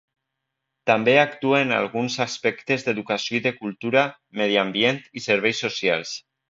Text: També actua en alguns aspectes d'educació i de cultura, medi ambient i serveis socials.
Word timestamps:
També 0.89 1.13
actua 1.23 1.59
en 1.67 1.73
alguns 1.81 2.17
aspectes 2.27 2.87
d'educació 2.89 3.41
i 3.41 3.45
de 3.49 3.55
cultura, 3.61 4.09
medi 4.43 4.61
ambient 4.67 5.03
i 5.23 5.29
serveis 5.33 5.65
socials. 5.69 6.21